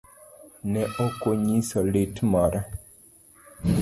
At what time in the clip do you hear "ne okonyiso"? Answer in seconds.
0.71-1.79